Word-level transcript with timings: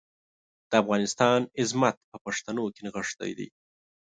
د 0.69 0.71
افغانستان 0.83 1.39
عظمت 1.59 1.95
په 2.09 2.17
پښتنو 2.25 2.63
کې 2.73 2.81
نغښتی 2.85 3.31
دی. 3.37 3.47